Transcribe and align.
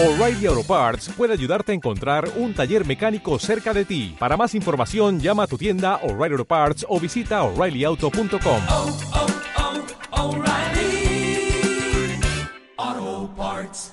O'Reilly 0.00 0.46
Auto 0.46 0.62
Parts 0.62 1.08
puede 1.16 1.32
ayudarte 1.32 1.72
a 1.72 1.74
encontrar 1.74 2.30
un 2.36 2.54
taller 2.54 2.86
mecánico 2.86 3.36
cerca 3.40 3.74
de 3.74 3.84
ti. 3.84 4.14
Para 4.16 4.36
más 4.36 4.54
información, 4.54 5.18
llama 5.18 5.42
a 5.42 5.46
tu 5.48 5.58
tienda 5.58 5.96
O'Reilly 6.04 6.34
Auto 6.34 6.44
Parts 6.44 6.86
o 6.88 7.00
visita 7.00 7.42
oreillyauto.com. 7.42 8.60
oh, 8.70 8.96
oh, 10.12 10.28
O'Reilly 10.28 11.50
Auto 12.76 13.34
Parts. 13.34 13.92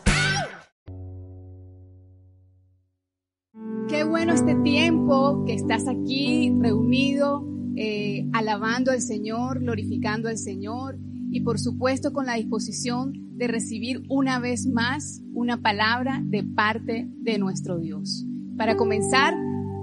Qué 3.90 4.04
bueno 4.04 4.34
este 4.34 4.54
tiempo 4.64 5.44
que 5.48 5.56
estás 5.56 5.88
aquí 5.88 6.54
reunido, 6.62 7.44
eh, 7.78 8.30
alabando 8.32 8.92
al 8.92 9.02
Señor, 9.02 9.60
glorificando 9.60 10.30
al 10.30 10.38
Señor 10.38 11.00
y 11.32 11.42
por 11.42 11.58
supuesto 11.58 12.14
con 12.14 12.28
la 12.28 12.36
disposición 12.36 13.25
de 13.36 13.48
recibir 13.48 14.04
una 14.10 14.40
vez 14.40 14.66
más 14.68 15.22
una 15.34 15.62
palabra 15.62 16.22
de 16.24 16.44
parte 16.44 17.08
de 17.10 17.38
nuestro 17.38 17.78
Dios. 17.78 18.26
Para 18.58 18.76
comenzar, 18.76 19.34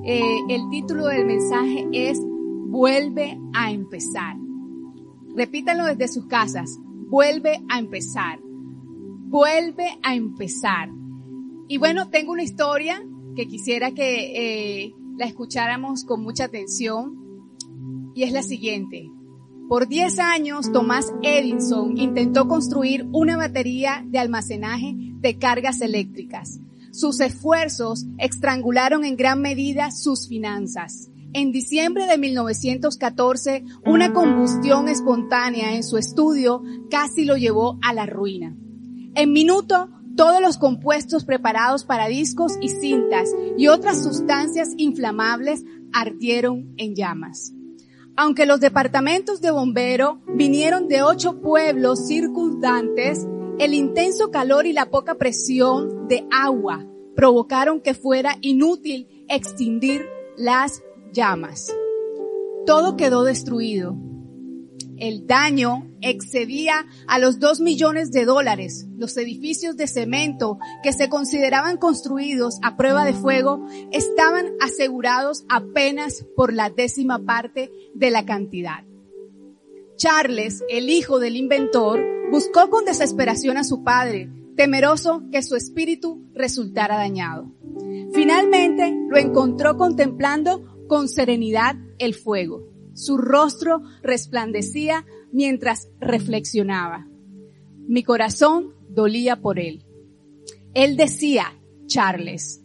eh, 0.05 0.23
el 0.49 0.69
título 0.71 1.07
del 1.07 1.27
mensaje 1.27 1.87
es 1.93 2.21
Vuelve 2.21 3.39
a 3.53 3.71
empezar. 3.71 4.37
Repítanlo 5.37 5.85
desde 5.85 6.09
sus 6.09 6.27
casas. 6.27 6.79
Vuelve 6.81 7.63
a 7.69 7.79
empezar. 7.79 8.41
Vuelve 8.43 9.99
a 10.03 10.15
empezar. 10.15 10.89
Y 11.69 11.79
bueno, 11.79 12.09
tengo 12.09 12.33
una 12.33 12.43
historia 12.43 13.03
que 13.37 13.47
quisiera 13.47 13.93
que 13.93 14.85
eh, 14.85 14.95
la 15.19 15.27
escucháramos 15.27 16.05
con 16.05 16.23
mucha 16.23 16.45
atención 16.45 17.19
y 18.15 18.23
es 18.25 18.33
la 18.33 18.43
siguiente. 18.43 19.11
Por 19.69 19.89
10 19.89 20.19
años, 20.19 20.71
Tomás 20.73 21.13
Edison 21.23 21.97
intentó 21.97 22.47
construir 22.47 23.07
una 23.13 23.37
batería 23.37 24.05
de 24.07 24.19
almacenaje 24.19 24.95
de 24.97 25.39
cargas 25.39 25.81
eléctricas. 25.81 26.61
Sus 26.91 27.21
esfuerzos 27.21 28.05
estrangularon 28.19 29.05
en 29.05 29.17
gran 29.17 29.41
medida 29.41 29.91
sus 29.91 30.29
finanzas. 30.29 31.09
En 31.33 31.51
diciembre 31.51 32.07
de 32.07 32.19
1914, 32.19 33.65
una 33.87 34.13
combustión 34.13 34.89
espontánea 34.89 35.75
en 35.75 35.83
su 35.83 35.97
estudio 35.97 36.63
casi 36.91 37.25
lo 37.25 37.39
llevó 37.39 37.79
a 37.81 37.95
la 37.95 38.05
ruina. 38.05 38.55
En 39.15 39.33
minuto, 39.33 39.89
todos 40.17 40.43
los 40.43 40.59
compuestos 40.59 41.25
preparados 41.25 41.85
para 41.85 42.09
discos 42.09 42.59
y 42.61 42.69
cintas 42.69 43.31
y 43.57 43.69
otras 43.69 44.03
sustancias 44.03 44.75
inflamables 44.77 45.65
ardieron 45.95 46.75
en 46.77 46.95
llamas. 46.95 47.55
Aunque 48.17 48.47
los 48.47 48.61
departamentos 48.61 49.41
de 49.41 49.51
bombero 49.51 50.21
vinieron 50.27 50.87
de 50.89 51.03
ocho 51.03 51.41
pueblos 51.41 52.07
circundantes, 52.07 53.27
el 53.59 53.75
intenso 53.75 54.31
calor 54.31 54.67
y 54.67 54.73
la 54.73 54.91
poca 54.91 55.15
presión 55.15 56.09
de 56.09 56.27
agua 56.31 56.87
provocaron 57.17 57.81
que 57.81 57.95
fuera 57.95 58.37
inútil 58.41 59.25
extinguir 59.29 60.07
las 60.37 60.83
llamas. 61.13 61.75
Todo 62.67 62.97
quedó 62.97 63.25
destruido. 63.25 63.97
El 65.03 65.27
daño 65.27 65.91
excedía 66.01 66.87
a 67.09 67.19
los 67.19 67.41
dos 67.41 67.59
millones 67.59 68.13
de 68.13 68.25
dólares. 68.25 68.87
Los 68.97 69.17
edificios 69.17 69.77
de 69.77 69.89
cemento 69.89 70.61
que 70.85 70.93
se 70.93 71.09
consideraban 71.09 71.77
construidos 71.77 72.61
a 72.63 72.77
prueba 72.77 73.05
de 73.05 73.13
fuego 73.13 73.67
estaban 73.91 74.53
asegurados 74.61 75.45
apenas 75.49 76.25
por 76.37 76.53
la 76.53 76.71
décima 76.71 77.19
parte 77.19 77.73
de 77.95 78.11
la 78.13 78.25
cantidad. 78.25 78.85
Charles, 79.97 80.63
el 80.71 80.89
hijo 80.89 81.19
del 81.19 81.35
inventor, 81.35 82.01
buscó 82.31 82.71
con 82.71 82.85
desesperación 82.85 83.57
a 83.57 83.65
su 83.65 83.83
padre, 83.83 84.31
temeroso 84.55 85.25
que 85.33 85.43
su 85.43 85.57
espíritu 85.57 86.31
resultara 86.33 86.95
dañado. 86.95 87.51
Finalmente 88.15 88.97
lo 89.09 89.17
encontró 89.17 89.77
contemplando 89.77 90.87
con 90.87 91.09
serenidad 91.09 91.75
el 91.99 92.15
fuego. 92.15 92.72
Su 92.95 93.19
rostro 93.19 93.83
resplandecía 94.03 95.05
mientras 95.33 95.89
reflexionaba. 96.01 97.07
Mi 97.89 98.03
corazón 98.03 98.75
dolía 98.89 99.41
por 99.41 99.59
él. 99.59 99.85
Él 100.75 100.97
decía, 100.97 101.59
Charles, 101.87 102.63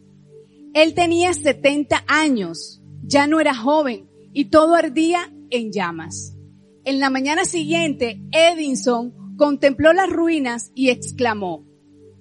él 0.74 0.94
tenía 0.94 1.34
70 1.34 2.04
años, 2.08 2.82
ya 3.04 3.28
no 3.28 3.40
era 3.40 3.56
joven 3.56 4.10
y 4.34 4.46
todo 4.46 4.76
ardía 4.76 5.34
en 5.50 5.72
llamas. 5.72 6.36
En 6.84 7.00
la 7.00 7.10
mañana 7.10 7.46
siguiente, 7.46 8.22
Edison 8.32 9.36
contempló 9.38 9.92
las 9.94 10.10
ruinas 10.10 10.72
y 10.76 10.90
exclamó, 10.90 11.66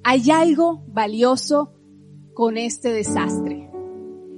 hay 0.03 0.31
algo 0.31 0.85
valioso 0.89 1.75
con 2.35 2.57
este 2.57 2.93
desastre. 2.93 3.71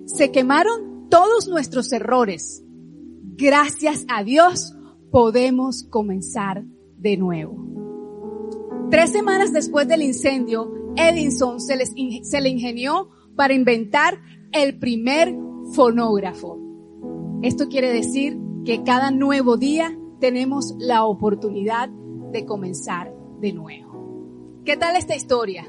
Se 0.07 0.31
quemaron 0.31 1.09
todos 1.11 1.49
nuestros 1.49 1.93
errores. 1.93 2.65
Gracias 3.41 4.05
a 4.09 4.25
Dios 4.25 4.75
podemos 5.13 5.85
comenzar 5.85 6.65
de 6.97 7.17
nuevo. 7.17 7.57
Tres 8.91 9.13
semanas 9.13 9.53
después 9.53 9.87
del 9.87 10.03
incendio, 10.03 10.73
Edison 10.97 11.61
se, 11.61 11.77
se 12.25 12.41
le 12.41 12.49
ingenió 12.49 13.11
para 13.37 13.55
inventar 13.55 14.21
el 14.51 14.81
primer 14.81 15.33
fonógrafo. 15.73 16.59
Esto 17.41 17.69
quiere 17.69 17.93
decir 17.93 18.37
que 18.65 18.83
cada 18.83 19.13
nuevo 19.13 19.57
día 19.57 19.97
tenemos 20.19 20.75
la 20.81 21.05
oportunidad 21.05 21.91
de 22.33 22.45
comenzar 22.45 23.15
de 23.39 23.53
nuevo. 23.53 24.63
¿Qué 24.65 24.77
tal 24.77 24.97
esta 24.97 25.15
historia? 25.15 25.65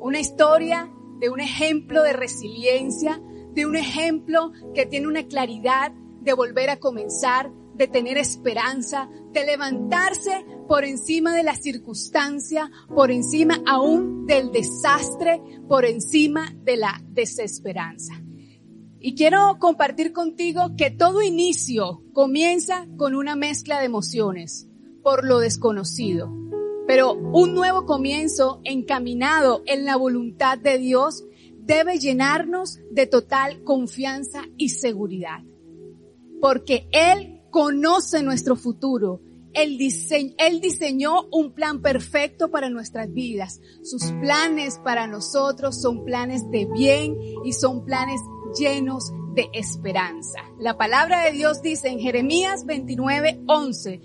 Una 0.00 0.18
historia 0.18 0.90
de 1.20 1.28
un 1.28 1.40
ejemplo 1.40 2.02
de 2.02 2.14
resiliencia, 2.14 3.20
de 3.52 3.66
un 3.66 3.76
ejemplo 3.76 4.52
que 4.74 4.86
tiene 4.86 5.08
una 5.08 5.26
claridad 5.26 5.92
de 6.26 6.34
volver 6.34 6.70
a 6.70 6.80
comenzar, 6.80 7.52
de 7.74 7.86
tener 7.86 8.18
esperanza, 8.18 9.08
de 9.32 9.46
levantarse 9.46 10.44
por 10.66 10.84
encima 10.84 11.36
de 11.36 11.44
la 11.44 11.54
circunstancia, 11.54 12.68
por 12.92 13.12
encima 13.12 13.62
aún 13.64 14.26
del 14.26 14.50
desastre, 14.50 15.40
por 15.68 15.84
encima 15.84 16.52
de 16.64 16.78
la 16.78 17.00
desesperanza. 17.10 18.14
Y 18.98 19.14
quiero 19.14 19.58
compartir 19.60 20.12
contigo 20.12 20.74
que 20.76 20.90
todo 20.90 21.22
inicio 21.22 22.02
comienza 22.12 22.88
con 22.96 23.14
una 23.14 23.36
mezcla 23.36 23.78
de 23.78 23.86
emociones 23.86 24.66
por 25.04 25.24
lo 25.24 25.38
desconocido. 25.38 26.28
Pero 26.88 27.12
un 27.12 27.54
nuevo 27.54 27.86
comienzo 27.86 28.60
encaminado 28.64 29.62
en 29.66 29.84
la 29.84 29.94
voluntad 29.96 30.58
de 30.58 30.78
Dios 30.78 31.24
debe 31.60 32.00
llenarnos 32.00 32.80
de 32.90 33.06
total 33.06 33.62
confianza 33.62 34.42
y 34.56 34.70
seguridad. 34.70 35.44
Porque 36.40 36.88
Él 36.92 37.40
conoce 37.50 38.22
nuestro 38.22 38.56
futuro. 38.56 39.20
Él, 39.56 39.78
diseñó, 39.78 41.26
un 41.32 41.52
plan 41.52 41.80
perfecto 41.80 42.50
para 42.50 42.68
nuestras 42.68 43.10
vidas. 43.10 43.60
Sus 43.82 44.12
planes 44.20 44.78
para 44.84 45.06
nosotros 45.06 45.80
son 45.80 46.04
planes 46.04 46.50
de 46.50 46.66
bien 46.66 47.16
y 47.42 47.54
son 47.54 47.86
planes 47.86 48.20
llenos 48.58 49.12
de 49.34 49.48
esperanza. 49.54 50.40
La 50.58 50.76
palabra 50.76 51.24
de 51.24 51.32
Dios 51.32 51.62
dice 51.62 51.88
en 51.88 52.00
Jeremías 52.00 52.66
29, 52.66 53.44
11, 53.46 54.00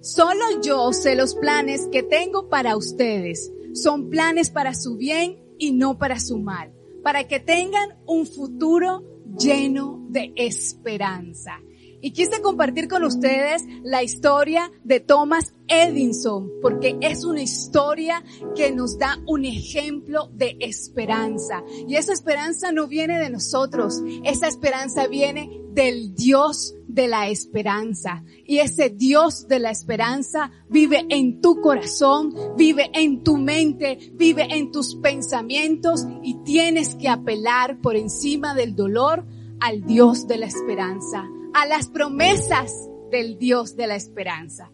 solo 0.00 0.44
yo 0.62 0.92
sé 0.92 1.16
los 1.16 1.34
planes 1.34 1.88
que 1.90 2.04
tengo 2.04 2.48
para 2.48 2.76
ustedes. 2.76 3.50
Son 3.74 4.08
planes 4.08 4.50
para 4.50 4.74
su 4.74 4.96
bien 4.96 5.42
y 5.58 5.72
no 5.72 5.98
para 5.98 6.20
su 6.20 6.38
mal, 6.38 6.72
para 7.02 7.26
que 7.26 7.40
tengan 7.40 7.98
un 8.06 8.24
futuro 8.26 9.02
lleno 9.36 10.06
de 10.10 10.32
esperanza. 10.36 11.58
Y 12.04 12.10
quise 12.10 12.42
compartir 12.42 12.88
con 12.88 13.04
ustedes 13.04 13.62
la 13.84 14.02
historia 14.02 14.72
de 14.82 14.98
Thomas 14.98 15.54
Edison, 15.68 16.50
porque 16.60 16.96
es 17.00 17.24
una 17.24 17.42
historia 17.42 18.24
que 18.56 18.72
nos 18.72 18.98
da 18.98 19.22
un 19.24 19.44
ejemplo 19.44 20.28
de 20.34 20.56
esperanza. 20.58 21.62
Y 21.86 21.94
esa 21.94 22.12
esperanza 22.12 22.72
no 22.72 22.88
viene 22.88 23.20
de 23.20 23.30
nosotros, 23.30 24.02
esa 24.24 24.48
esperanza 24.48 25.06
viene 25.06 25.60
del 25.70 26.12
Dios 26.16 26.74
de 26.88 27.06
la 27.06 27.28
esperanza. 27.28 28.24
Y 28.44 28.58
ese 28.58 28.90
Dios 28.90 29.46
de 29.46 29.60
la 29.60 29.70
esperanza 29.70 30.50
vive 30.68 31.06
en 31.08 31.40
tu 31.40 31.60
corazón, 31.60 32.34
vive 32.56 32.90
en 32.94 33.22
tu 33.22 33.36
mente, 33.36 34.10
vive 34.14 34.48
en 34.50 34.72
tus 34.72 34.96
pensamientos 34.96 36.04
y 36.24 36.34
tienes 36.42 36.96
que 36.96 37.08
apelar 37.08 37.80
por 37.80 37.94
encima 37.94 38.56
del 38.56 38.74
dolor 38.74 39.24
al 39.60 39.86
Dios 39.86 40.26
de 40.26 40.38
la 40.38 40.46
esperanza 40.46 41.30
a 41.54 41.66
las 41.66 41.88
promesas 41.88 42.72
del 43.10 43.38
Dios 43.38 43.76
de 43.76 43.86
la 43.86 43.96
esperanza. 43.96 44.70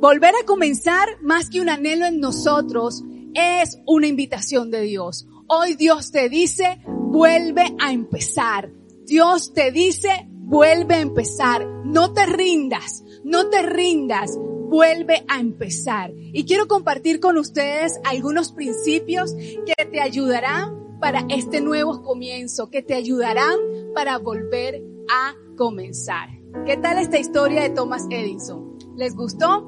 Volver 0.00 0.32
a 0.40 0.46
comenzar 0.46 1.08
más 1.22 1.50
que 1.50 1.60
un 1.60 1.68
anhelo 1.68 2.06
en 2.06 2.20
nosotros 2.20 3.02
es 3.34 3.78
una 3.86 4.06
invitación 4.06 4.70
de 4.70 4.82
Dios. 4.82 5.26
Hoy 5.48 5.74
Dios 5.74 6.12
te 6.12 6.28
dice, 6.28 6.80
vuelve 6.86 7.74
a 7.80 7.92
empezar. 7.92 8.70
Dios 9.04 9.52
te 9.52 9.72
dice, 9.72 10.28
vuelve 10.30 10.94
a 10.94 11.00
empezar. 11.00 11.66
No 11.84 12.12
te 12.12 12.26
rindas, 12.26 13.02
no 13.24 13.48
te 13.48 13.62
rindas. 13.62 14.38
vuelve 14.68 15.24
a 15.28 15.40
empezar. 15.40 16.12
Y 16.14 16.44
quiero 16.44 16.68
compartir 16.68 17.20
con 17.20 17.38
ustedes 17.38 17.98
algunos 18.04 18.52
principios 18.52 19.34
que 19.34 19.84
te 19.86 20.00
ayudarán 20.00 20.98
para 21.00 21.24
este 21.30 21.60
nuevo 21.60 22.02
comienzo, 22.02 22.70
que 22.70 22.82
te 22.82 22.94
ayudarán 22.94 23.58
para 23.94 24.18
volver 24.18 24.82
a 25.10 25.34
comenzar. 25.56 26.28
¿Qué 26.66 26.76
tal 26.76 26.98
esta 26.98 27.18
historia 27.18 27.62
de 27.62 27.70
Thomas 27.70 28.06
Edison? 28.10 28.78
¿Les 28.96 29.14
gustó? 29.14 29.62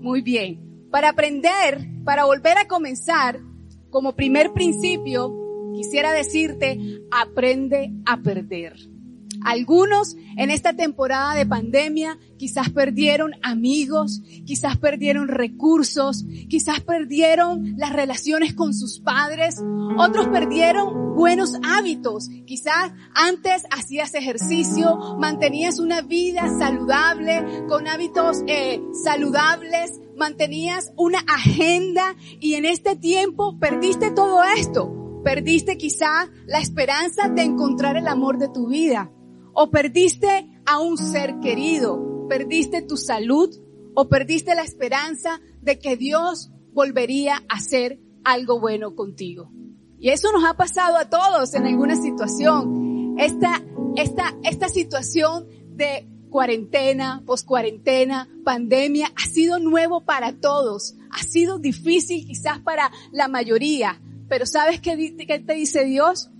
Muy 0.00 0.22
bien. 0.22 0.88
Para 0.90 1.10
aprender, 1.10 1.86
para 2.04 2.24
volver 2.24 2.58
a 2.58 2.66
comenzar, 2.68 3.40
como 3.90 4.14
primer 4.14 4.52
principio, 4.52 5.34
quisiera 5.74 6.12
decirte, 6.12 7.00
aprende 7.10 7.92
a 8.04 8.22
perder. 8.22 8.76
Algunos 9.44 10.16
en 10.36 10.50
esta 10.50 10.74
temporada 10.74 11.34
de 11.34 11.46
pandemia 11.46 12.18
quizás 12.36 12.70
perdieron 12.70 13.32
amigos, 13.42 14.22
quizás 14.44 14.76
perdieron 14.76 15.28
recursos, 15.28 16.24
quizás 16.48 16.80
perdieron 16.80 17.74
las 17.76 17.92
relaciones 17.92 18.54
con 18.54 18.74
sus 18.74 19.00
padres, 19.00 19.56
otros 19.96 20.28
perdieron 20.28 21.14
buenos 21.14 21.54
hábitos. 21.64 22.28
Quizás 22.46 22.92
antes 23.14 23.64
hacías 23.70 24.14
ejercicio, 24.14 25.16
mantenías 25.18 25.78
una 25.78 26.02
vida 26.02 26.48
saludable, 26.58 27.64
con 27.68 27.88
hábitos 27.88 28.42
eh, 28.46 28.80
saludables, 29.04 30.00
mantenías 30.16 30.92
una 30.96 31.18
agenda 31.20 32.14
y 32.40 32.54
en 32.54 32.64
este 32.64 32.96
tiempo 32.96 33.58
perdiste 33.58 34.10
todo 34.10 34.42
esto. 34.56 34.92
Perdiste 35.24 35.76
quizá 35.76 36.28
la 36.46 36.60
esperanza 36.60 37.28
de 37.28 37.42
encontrar 37.42 37.96
el 37.96 38.06
amor 38.06 38.38
de 38.38 38.48
tu 38.48 38.68
vida 38.68 39.10
o 39.56 39.70
perdiste 39.70 40.48
a 40.66 40.80
un 40.80 40.98
ser 40.98 41.40
querido, 41.40 42.26
perdiste 42.28 42.82
tu 42.82 42.98
salud 42.98 43.48
o 43.94 44.08
perdiste 44.08 44.54
la 44.54 44.62
esperanza 44.62 45.40
de 45.62 45.78
que 45.78 45.96
Dios 45.96 46.50
volvería 46.74 47.36
a 47.48 47.56
hacer 47.56 47.98
algo 48.22 48.60
bueno 48.60 48.94
contigo. 48.94 49.50
Y 49.98 50.10
eso 50.10 50.30
nos 50.30 50.44
ha 50.44 50.54
pasado 50.58 50.98
a 50.98 51.08
todos 51.08 51.54
en 51.54 51.64
alguna 51.64 51.96
situación. 51.96 53.16
Esta, 53.18 53.64
esta, 53.96 54.36
esta 54.44 54.68
situación 54.68 55.46
de 55.70 56.06
cuarentena, 56.28 57.22
poscuarentena, 57.24 58.28
pandemia, 58.44 59.10
ha 59.16 59.26
sido 59.26 59.58
nuevo 59.58 60.04
para 60.04 60.38
todos. 60.38 60.96
Ha 61.10 61.22
sido 61.22 61.58
difícil 61.58 62.26
quizás 62.26 62.60
para 62.60 62.92
la 63.10 63.26
mayoría. 63.28 64.02
Pero 64.28 64.44
¿sabes 64.44 64.82
qué, 64.82 65.14
te 65.46 65.54
dice 65.54 65.86
Dios? 65.86 66.30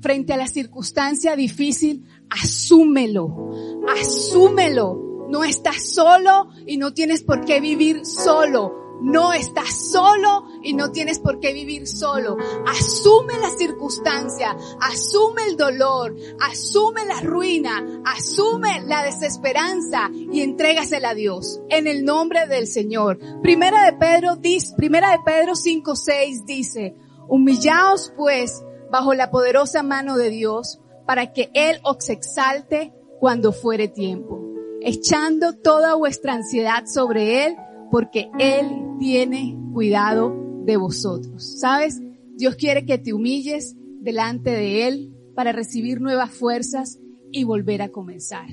Frente 0.00 0.32
a 0.32 0.36
la 0.36 0.46
circunstancia 0.46 1.34
difícil, 1.34 2.06
asúmelo, 2.30 3.50
asúmelo. 3.88 5.26
No 5.28 5.44
estás 5.44 5.92
solo 5.92 6.48
y 6.66 6.76
no 6.78 6.94
tienes 6.94 7.22
por 7.22 7.44
qué 7.44 7.60
vivir 7.60 8.06
solo. 8.06 8.88
No 9.00 9.32
estás 9.32 9.90
solo 9.92 10.44
y 10.62 10.74
no 10.74 10.90
tienes 10.90 11.20
por 11.20 11.38
qué 11.38 11.52
vivir 11.52 11.86
solo. 11.86 12.36
Asume 12.66 13.38
la 13.38 13.50
circunstancia, 13.50 14.56
asume 14.80 15.44
el 15.48 15.56
dolor, 15.56 16.16
asume 16.40 17.04
la 17.04 17.20
ruina, 17.20 18.02
asume 18.04 18.82
la 18.86 19.04
desesperanza 19.04 20.10
y 20.12 20.40
entrégasela 20.40 21.10
a 21.10 21.14
Dios 21.14 21.60
en 21.68 21.86
el 21.86 22.04
nombre 22.04 22.48
del 22.48 22.66
Señor. 22.66 23.18
Primera 23.40 23.84
de 23.84 23.92
Pedro 23.92 24.38
primera 24.76 25.12
de 25.12 25.18
Pedro 25.24 25.54
5, 25.54 25.94
6 25.94 26.46
dice, 26.46 26.96
humillaos 27.28 28.12
pues 28.16 28.64
bajo 28.90 29.14
la 29.14 29.30
poderosa 29.30 29.82
mano 29.82 30.16
de 30.16 30.30
Dios 30.30 30.80
para 31.06 31.32
que 31.32 31.50
Él 31.54 31.78
os 31.84 32.08
exalte 32.10 32.92
cuando 33.20 33.52
fuere 33.52 33.88
tiempo, 33.88 34.40
echando 34.80 35.54
toda 35.54 35.94
vuestra 35.94 36.34
ansiedad 36.34 36.84
sobre 36.86 37.46
Él 37.46 37.56
porque 37.90 38.30
Él 38.38 38.66
tiene 38.98 39.58
cuidado 39.72 40.34
de 40.64 40.76
vosotros. 40.76 41.58
¿Sabes? 41.60 42.00
Dios 42.36 42.56
quiere 42.56 42.84
que 42.84 42.98
te 42.98 43.12
humilles 43.12 43.74
delante 44.00 44.50
de 44.50 44.86
Él 44.86 45.14
para 45.34 45.52
recibir 45.52 46.00
nuevas 46.00 46.30
fuerzas 46.30 46.98
y 47.32 47.44
volver 47.44 47.82
a 47.82 47.88
comenzar. 47.88 48.46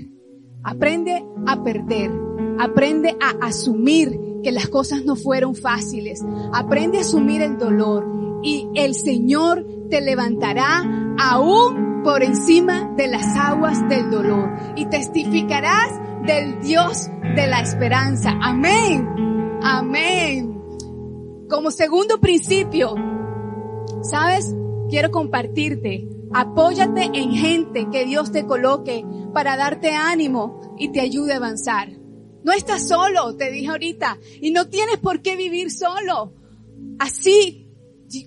Aprende 0.64 1.24
a 1.46 1.64
perder, 1.64 2.12
aprende 2.60 3.16
a 3.22 3.46
asumir 3.46 4.20
que 4.44 4.52
las 4.52 4.68
cosas 4.68 5.06
no 5.06 5.16
fueron 5.16 5.56
fáciles, 5.56 6.24
aprende 6.54 6.98
a 6.98 7.02
asumir 7.02 7.42
el 7.42 7.58
dolor 7.58 8.25
y 8.46 8.70
el 8.76 8.94
Señor 8.94 9.66
te 9.90 10.02
levantará 10.02 10.84
aún 11.18 12.04
por 12.04 12.22
encima 12.22 12.94
de 12.96 13.08
las 13.08 13.36
aguas 13.36 13.90
del 13.90 14.12
dolor 14.12 14.52
y 14.76 14.86
testificarás 14.86 15.90
del 16.28 16.62
Dios 16.62 17.10
de 17.36 17.48
la 17.48 17.62
esperanza. 17.62 18.38
Amén. 18.40 19.10
Amén. 19.64 20.62
Como 21.50 21.72
segundo 21.72 22.20
principio, 22.20 22.94
¿sabes? 24.04 24.56
Quiero 24.90 25.10
compartirte. 25.10 26.08
Apóyate 26.32 27.10
en 27.14 27.32
gente 27.32 27.88
que 27.92 28.06
Dios 28.06 28.32
te 28.32 28.46
coloque 28.46 29.04
para 29.34 29.58
darte 29.58 29.92
ánimo 29.92 30.76
y 30.78 30.90
te 30.90 31.02
ayude 31.02 31.34
a 31.34 31.38
avanzar. 31.38 31.90
No 32.44 32.52
estás 32.52 32.88
solo, 32.88 33.36
te 33.36 33.50
dije 33.50 33.70
ahorita, 33.70 34.20
y 34.40 34.52
no 34.52 34.68
tienes 34.68 35.00
por 35.00 35.24
qué 35.24 35.36
vivir 35.36 35.72
solo. 35.72 36.34
Así 37.00 37.65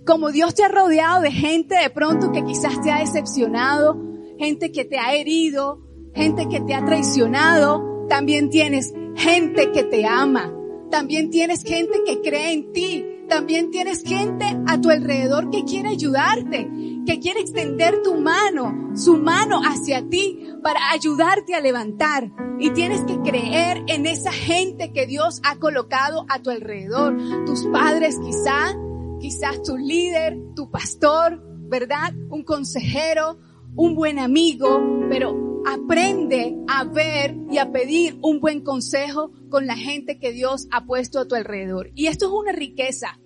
como 0.04 0.30
Dios 0.30 0.54
te 0.54 0.64
ha 0.64 0.68
rodeado 0.68 1.22
de 1.22 1.30
gente 1.30 1.76
de 1.76 1.90
pronto 1.90 2.32
que 2.32 2.44
quizás 2.44 2.80
te 2.82 2.90
ha 2.90 3.00
decepcionado, 3.00 3.96
gente 4.38 4.72
que 4.72 4.84
te 4.84 4.98
ha 4.98 5.14
herido, 5.14 5.80
gente 6.14 6.48
que 6.48 6.60
te 6.60 6.74
ha 6.74 6.84
traicionado, 6.84 8.06
también 8.08 8.50
tienes 8.50 8.92
gente 9.14 9.70
que 9.72 9.84
te 9.84 10.06
ama, 10.06 10.52
también 10.90 11.30
tienes 11.30 11.62
gente 11.62 12.02
que 12.06 12.20
cree 12.20 12.52
en 12.52 12.72
ti, 12.72 13.04
también 13.28 13.70
tienes 13.70 14.02
gente 14.02 14.46
a 14.66 14.80
tu 14.80 14.90
alrededor 14.90 15.50
que 15.50 15.64
quiere 15.64 15.90
ayudarte, 15.90 16.70
que 17.06 17.20
quiere 17.20 17.40
extender 17.40 18.02
tu 18.02 18.14
mano, 18.16 18.90
su 18.94 19.18
mano 19.18 19.60
hacia 19.62 20.08
ti 20.08 20.48
para 20.62 20.90
ayudarte 20.90 21.54
a 21.54 21.60
levantar. 21.60 22.32
Y 22.58 22.70
tienes 22.70 23.02
que 23.02 23.20
creer 23.20 23.84
en 23.86 24.06
esa 24.06 24.32
gente 24.32 24.92
que 24.92 25.06
Dios 25.06 25.40
ha 25.44 25.56
colocado 25.56 26.24
a 26.28 26.40
tu 26.42 26.50
alrededor. 26.50 27.16
Tus 27.46 27.66
padres 27.66 28.16
quizá, 28.18 28.74
quizás 29.20 29.62
tu 29.62 29.76
líder, 29.76 30.38
tu 30.54 30.70
pastor, 30.70 31.42
¿verdad? 31.68 32.14
Un 32.30 32.44
consejero, 32.44 33.38
un 33.74 33.94
buen 33.94 34.18
amigo, 34.18 34.80
pero 35.08 35.62
aprende 35.66 36.56
a 36.66 36.84
ver 36.84 37.36
y 37.50 37.58
a 37.58 37.70
pedir 37.70 38.18
un 38.22 38.40
buen 38.40 38.62
consejo 38.62 39.32
con 39.50 39.66
la 39.66 39.76
gente 39.76 40.18
que 40.18 40.32
Dios 40.32 40.68
ha 40.70 40.86
puesto 40.86 41.20
a 41.20 41.26
tu 41.26 41.34
alrededor. 41.34 41.90
Y 41.94 42.06
esto 42.06 42.26
es 42.26 42.32
una 42.32 42.52
riqueza, 42.52 43.18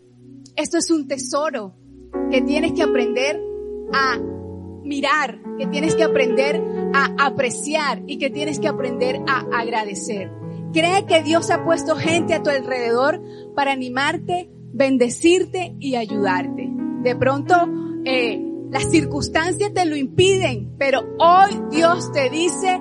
esto 0.56 0.78
es 0.78 0.90
un 0.90 1.06
tesoro 1.06 1.76
que 2.30 2.42
tienes 2.42 2.72
que 2.72 2.82
aprender 2.82 3.40
a 3.92 4.18
mirar, 4.84 5.40
que 5.58 5.66
tienes 5.66 5.94
que 5.94 6.04
aprender 6.04 6.62
a 6.94 7.26
apreciar 7.26 8.02
y 8.06 8.18
que 8.18 8.30
tienes 8.30 8.58
que 8.58 8.68
aprender 8.68 9.20
a 9.28 9.40
agradecer. 9.58 10.30
Cree 10.72 11.06
que 11.06 11.22
Dios 11.22 11.50
ha 11.50 11.64
puesto 11.64 11.96
gente 11.96 12.34
a 12.34 12.42
tu 12.42 12.50
alrededor 12.50 13.22
para 13.54 13.72
animarte, 13.72 14.50
bendecirte 14.72 15.76
y 15.78 15.96
ayudarte. 15.96 16.68
De 17.02 17.16
pronto, 17.16 17.54
eh, 18.04 18.40
las 18.70 18.90
circunstancias 18.90 19.72
te 19.74 19.84
lo 19.84 19.96
impiden, 19.96 20.76
pero 20.78 21.00
hoy 21.18 21.50
Dios 21.70 22.10
te 22.12 22.30
dice, 22.30 22.80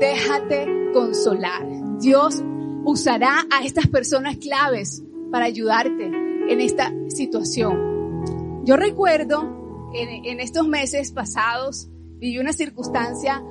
déjate 0.00 0.90
consolar. 0.92 1.66
Dios 1.98 2.42
usará 2.84 3.46
a 3.50 3.64
estas 3.64 3.86
personas 3.88 4.36
claves 4.36 5.02
para 5.30 5.46
ayudarte 5.46 6.06
en 6.06 6.60
esta 6.60 6.92
situación. 7.08 8.62
Yo 8.64 8.76
recuerdo 8.76 9.90
en, 9.94 10.40
estos 10.40 10.66
meses 10.68 11.12
pasados 11.12 11.88
viví 12.18 12.38
una 12.38 12.52
circunstancia 12.52 13.42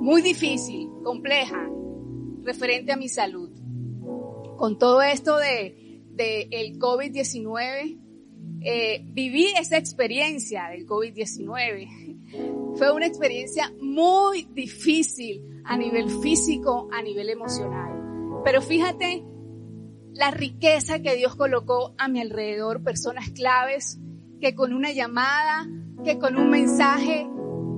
muy 0.00 0.22
difícil, 0.22 0.90
compleja, 1.04 1.68
referente 2.42 2.92
a 2.92 2.96
mi 2.96 3.08
salud. 3.08 3.47
Con 4.58 4.78
todo 4.78 5.00
esto 5.00 5.38
de, 5.38 6.02
de 6.10 6.48
el 6.50 6.78
COVID-19, 6.78 7.98
eh, 8.60 9.04
viví 9.04 9.46
esa 9.58 9.76
experiencia 9.76 10.68
del 10.70 10.84
COVID-19. 10.84 12.74
Fue 12.76 12.92
una 12.92 13.06
experiencia 13.06 13.72
muy 13.80 14.48
difícil 14.52 15.62
a 15.64 15.76
nivel 15.76 16.10
físico, 16.10 16.88
a 16.92 17.00
nivel 17.00 17.30
emocional. 17.30 18.42
Pero 18.44 18.60
fíjate 18.60 19.24
la 20.12 20.32
riqueza 20.32 21.00
que 21.00 21.14
Dios 21.14 21.36
colocó 21.36 21.94
a 21.98 22.08
mi 22.08 22.20
alrededor, 22.20 22.82
personas 22.82 23.30
claves 23.30 24.00
que 24.40 24.56
con 24.56 24.72
una 24.72 24.90
llamada, 24.90 25.68
que 26.04 26.18
con 26.18 26.36
un 26.36 26.50
mensaje, 26.50 27.28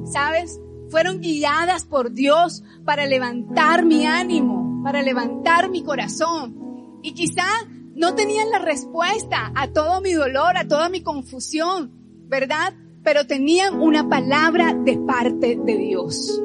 ¿sabes? 0.04 0.58
Fueron 0.88 1.20
guiadas 1.20 1.84
por 1.84 2.12
Dios 2.12 2.62
para 2.86 3.06
levantar 3.06 3.84
mi 3.84 4.06
ánimo, 4.06 4.80
para 4.82 5.02
levantar 5.02 5.68
mi 5.70 5.82
corazón. 5.82 6.59
Y 7.02 7.12
quizá 7.12 7.46
no 7.94 8.14
tenían 8.14 8.50
la 8.50 8.58
respuesta 8.58 9.52
a 9.54 9.72
todo 9.72 10.00
mi 10.00 10.12
dolor, 10.12 10.56
a 10.56 10.66
toda 10.66 10.88
mi 10.88 11.02
confusión, 11.02 11.92
¿verdad? 12.28 12.74
Pero 13.02 13.26
tenían 13.26 13.80
una 13.80 14.08
palabra 14.08 14.74
de 14.74 14.98
parte 14.98 15.58
de 15.64 15.76
Dios. 15.76 16.40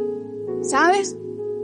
¿Sabes? 0.61 1.15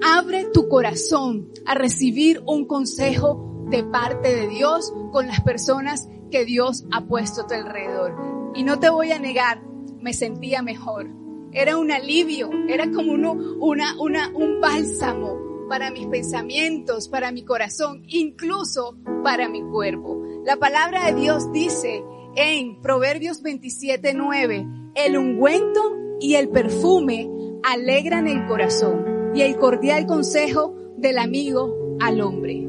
abre 0.01 0.45
tu 0.51 0.67
corazón 0.67 1.49
a 1.65 1.75
recibir 1.75 2.41
un 2.45 2.65
consejo 2.65 3.65
de 3.69 3.83
parte 3.83 4.35
de 4.35 4.47
Dios 4.47 4.91
con 5.11 5.27
las 5.27 5.41
personas 5.41 6.09
que 6.31 6.43
Dios 6.45 6.85
ha 6.91 7.05
puesto 7.05 7.41
a 7.41 7.47
tu 7.47 7.53
alrededor. 7.53 8.15
Y 8.55 8.63
no 8.63 8.79
te 8.79 8.89
voy 8.89 9.11
a 9.11 9.19
negar, 9.19 9.61
me 9.99 10.13
sentía 10.13 10.61
mejor. 10.61 11.09
Era 11.53 11.77
un 11.77 11.91
alivio, 11.91 12.49
era 12.67 12.89
como 12.91 13.11
uno, 13.11 13.33
una, 13.59 13.99
una, 13.99 14.29
un 14.29 14.59
bálsamo 14.59 15.50
para 15.71 15.89
mis 15.89 16.05
pensamientos, 16.07 17.07
para 17.07 17.31
mi 17.31 17.45
corazón, 17.45 18.03
incluso 18.05 18.97
para 19.23 19.47
mi 19.47 19.61
cuerpo. 19.61 20.21
La 20.43 20.57
palabra 20.57 21.05
de 21.05 21.17
Dios 21.17 21.49
dice 21.53 22.03
en 22.35 22.81
Proverbios 22.81 23.41
27, 23.41 24.13
9, 24.13 24.67
el 24.95 25.17
ungüento 25.17 25.79
y 26.19 26.35
el 26.35 26.49
perfume 26.49 27.31
alegran 27.63 28.27
el 28.27 28.45
corazón 28.47 29.31
y 29.33 29.43
el 29.43 29.55
cordial 29.55 30.07
consejo 30.07 30.75
del 30.97 31.17
amigo 31.17 31.73
al 32.01 32.19
hombre. 32.19 32.67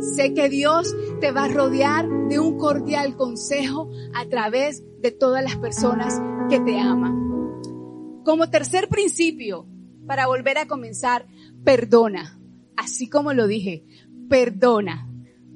Sé 0.00 0.34
que 0.34 0.48
Dios 0.48 0.92
te 1.20 1.30
va 1.30 1.44
a 1.44 1.48
rodear 1.48 2.08
de 2.28 2.40
un 2.40 2.58
cordial 2.58 3.16
consejo 3.16 3.92
a 4.12 4.28
través 4.28 4.82
de 5.00 5.12
todas 5.12 5.44
las 5.44 5.56
personas 5.58 6.20
que 6.48 6.58
te 6.58 6.80
aman. 6.80 7.14
Como 8.24 8.50
tercer 8.50 8.88
principio, 8.88 9.68
para 10.08 10.26
volver 10.26 10.58
a 10.58 10.66
comenzar, 10.66 11.28
perdona. 11.62 12.39
Así 12.80 13.10
como 13.10 13.34
lo 13.34 13.46
dije, 13.46 13.84
perdona, 14.30 15.06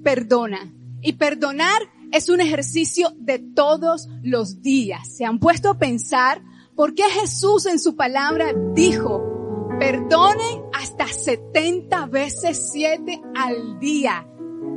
perdona. 0.03 0.71
Y 1.01 1.15
perdonar 1.15 1.81
es 2.13 2.29
un 2.29 2.43
ejercicio 2.43 3.15
de 3.17 3.39
todos 3.39 4.11
los 4.23 4.61
días. 4.61 5.17
¿Se 5.17 5.25
han 5.25 5.39
puesto 5.39 5.71
a 5.71 5.79
pensar 5.79 6.43
por 6.77 6.95
qué 6.95 7.05
Jesús 7.05 7.65
en 7.65 7.79
su 7.79 7.97
palabra 7.97 8.53
dijo, 8.75 9.69
perdone 9.81 10.65
hasta 10.75 11.07
70 11.07 12.07
veces 12.09 12.71
7 12.73 13.23
al 13.35 13.79
día? 13.81 14.29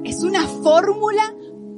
Es 0.05 0.23
una 0.23 0.47
fórmula 0.47 1.35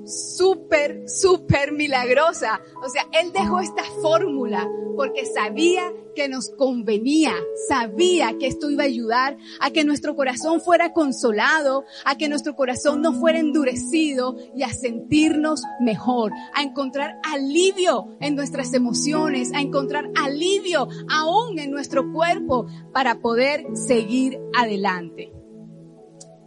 súper, 0.09 1.09
súper 1.09 1.71
milagrosa. 1.71 2.61
O 2.83 2.89
sea, 2.89 3.07
Él 3.11 3.31
dejó 3.31 3.59
esta 3.59 3.83
fórmula 4.01 4.67
porque 4.95 5.25
sabía 5.25 5.93
que 6.15 6.27
nos 6.27 6.49
convenía, 6.49 7.31
sabía 7.69 8.37
que 8.37 8.47
esto 8.47 8.69
iba 8.69 8.83
a 8.83 8.87
ayudar 8.87 9.37
a 9.61 9.71
que 9.71 9.85
nuestro 9.85 10.15
corazón 10.15 10.59
fuera 10.59 10.91
consolado, 10.91 11.85
a 12.03 12.17
que 12.17 12.27
nuestro 12.27 12.55
corazón 12.55 13.01
no 13.01 13.13
fuera 13.13 13.39
endurecido 13.39 14.35
y 14.55 14.63
a 14.63 14.73
sentirnos 14.73 15.61
mejor, 15.79 16.33
a 16.53 16.63
encontrar 16.63 17.19
alivio 17.23 18.17
en 18.19 18.35
nuestras 18.35 18.73
emociones, 18.73 19.53
a 19.53 19.61
encontrar 19.61 20.09
alivio 20.15 20.89
aún 21.09 21.59
en 21.59 21.71
nuestro 21.71 22.11
cuerpo 22.11 22.67
para 22.91 23.21
poder 23.21 23.65
seguir 23.75 24.37
adelante. 24.53 25.31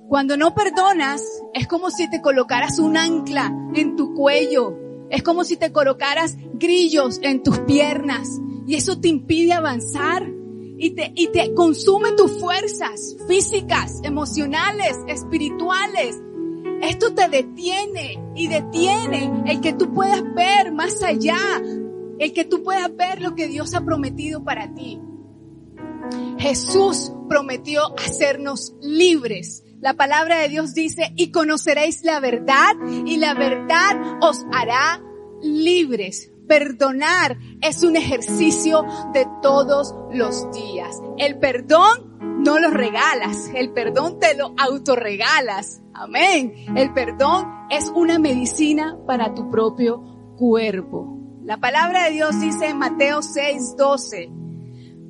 Cuando 0.09 0.37
no 0.37 0.55
perdonas, 0.55 1.25
es 1.55 1.67
como 1.67 1.91
si 1.91 2.09
te 2.09 2.21
colocaras 2.23 2.79
un 2.79 2.97
ancla 2.97 3.53
en 3.75 3.97
tu 3.97 4.15
cuello. 4.15 4.79
Es 5.11 5.23
como 5.23 5.45
si 5.45 5.57
te 5.57 5.73
colocaras 5.73 6.37
grillos 6.55 7.19
en 7.23 7.43
tus 7.43 7.59
piernas. 7.61 8.41
Y 8.67 8.77
eso 8.77 8.99
te 9.01 9.09
impide 9.09 9.53
avanzar. 9.53 10.31
Y 10.79 10.91
te, 10.91 11.13
y 11.15 11.29
te 11.29 11.55
consume 11.55 12.13
tus 12.13 12.41
fuerzas 12.41 13.17
físicas, 13.29 14.01
emocionales, 14.03 14.97
espirituales. 15.07 16.19
Esto 16.81 17.15
te 17.15 17.29
detiene 17.29 18.19
y 18.35 18.49
detiene 18.49 19.45
el 19.47 19.61
que 19.61 19.75
tú 19.75 19.93
puedas 19.93 20.23
ver 20.35 20.73
más 20.73 21.03
allá. 21.03 21.39
El 22.19 22.33
que 22.33 22.45
tú 22.45 22.63
puedas 22.63 22.95
ver 22.97 23.21
lo 23.21 23.35
que 23.35 23.47
Dios 23.47 23.75
ha 23.75 23.85
prometido 23.85 24.43
para 24.43 24.75
ti. 24.75 25.01
Jesús 26.39 27.13
prometió 27.29 27.95
hacernos 27.99 28.75
libres 28.81 29.62
la 29.83 29.95
palabra 29.95 30.39
de 30.39 30.49
Dios 30.49 30.75
dice, 30.75 31.13
y 31.17 31.33
conoceréis 31.33 32.05
la 32.05 32.21
verdad 32.21 32.77
y 33.05 33.17
la 33.17 33.35
verdad 33.35 34.01
os 34.21 34.47
hará 34.53 35.03
libres. 35.43 36.31
Perdonar 36.47 37.37
es 37.61 37.83
un 37.83 37.97
ejercicio 37.97 38.85
de 39.13 39.27
todos 39.43 39.93
los 40.13 40.53
días. 40.53 41.03
El 41.19 41.41
perdón 41.41 42.17
no 42.45 42.61
lo 42.61 42.71
regalas, 42.71 43.51
el 43.57 43.73
perdón 43.73 44.21
te 44.21 44.37
lo 44.37 44.55
autorregalas. 44.57 45.83
Amén. 45.95 46.55
El 46.77 46.93
perdón 46.93 47.49
es 47.69 47.89
una 47.93 48.21
medicina 48.21 48.97
para 49.05 49.35
tu 49.35 49.51
propio 49.51 50.37
cuerpo. 50.37 51.19
La 51.45 51.57
palabra 51.57 52.05
de 52.05 52.13
Dios 52.13 52.41
dice 52.41 52.69
en 52.69 52.79
Mateo 52.79 53.21
6, 53.21 53.75
12, 53.77 54.31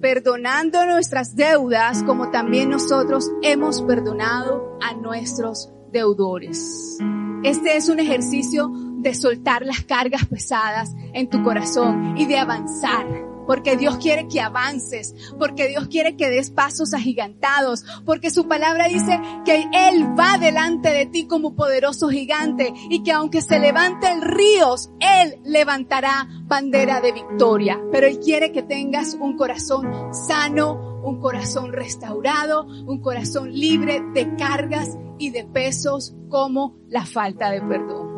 perdonando 0.03 0.85
nuestras 0.85 1.37
deudas 1.37 2.03
como 2.03 2.31
también 2.31 2.69
nosotros 2.69 3.31
hemos 3.41 3.81
perdonado 3.83 4.77
a 4.83 4.95
nuestros 4.95 5.73
deudores. 5.93 6.99
Este 7.45 7.77
es 7.77 7.89
un 7.89 8.01
ejercicio 8.01 8.69
de 8.99 9.15
soltar 9.15 9.65
las 9.65 9.83
cargas 9.85 10.27
pesadas 10.27 10.93
en 11.15 11.31
tu 11.31 11.43
corazón 11.45 12.19
y 12.19 12.27
de 12.27 12.37
avanzar 12.37 13.32
porque 13.47 13.77
Dios 13.77 13.99
quiere 13.99 14.29
que 14.29 14.41
avances, 14.41 15.15
porque 15.39 15.69
Dios 15.69 15.89
quiere 15.89 16.17
que 16.17 16.31
des 16.31 16.51
pasos 16.51 16.95
agigantados, 16.95 17.85
porque 18.05 18.31
su 18.31 18.49
palabra 18.49 18.89
dice 18.89 19.21
que 19.45 19.67
Él 19.73 20.19
va 20.19 20.39
delante 20.39 20.91
de 20.91 21.07
ti 21.07 21.27
como 21.27 21.55
poderoso 21.55 22.09
gigante 22.09 22.73
y 22.91 23.03
que 23.03 23.13
aunque 23.13 23.43
se 23.43 23.59
levanten 23.59 24.23
ríos, 24.23 24.91
Él 25.01 25.41
levantará 25.45 26.29
bandera 26.45 27.01
de 27.01 27.13
victoria. 27.13 27.81
Pero 27.91 28.07
Él 28.07 28.19
quiere 28.21 28.53
que 28.53 28.63
tengas 28.63 29.15
un 29.15 29.37
corazón 29.37 29.91
sano, 30.13 31.01
un 31.03 31.21
corazón 31.21 31.73
restaurado, 31.73 32.65
un 32.65 33.01
corazón 33.01 33.53
libre 33.53 34.03
de 34.15 34.37
cargas 34.37 34.97
y 35.19 35.31
de 35.31 35.45
pesos 35.45 36.15
como 36.29 36.77
la 36.89 37.05
falta 37.05 37.51
de 37.51 37.61
perdón. 37.61 38.13